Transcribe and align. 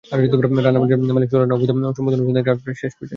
রানা 0.65 0.79
প্লাজার 0.81 1.15
মালিক 1.15 1.29
সোহেল 1.29 1.41
রানার 1.41 1.55
অবৈধ 1.57 1.69
সম্পদ 1.97 2.13
অনুসন্ধানের 2.15 2.47
কাজ 2.47 2.57
প্রায় 2.63 2.77
শেষ 2.81 2.93
পর্যায়ে। 2.93 3.09